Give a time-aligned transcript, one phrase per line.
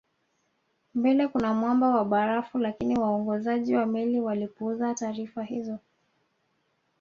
[0.95, 5.79] Mbele kuna mwamba wa barafu lakini waongozaji wa meli walipuuza taarifa hizo